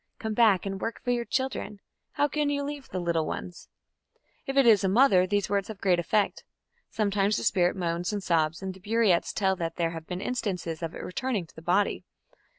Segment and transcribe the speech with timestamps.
[0.17, 1.79] Come back and work for your children.
[2.13, 3.69] How can you leave the little ones?"
[4.47, 6.43] If it is a mother, these words have great effect;
[6.89, 10.81] sometimes the spirit moans and sobs, and the Buriats tell that there have been instances
[10.81, 12.03] of it returning to the body.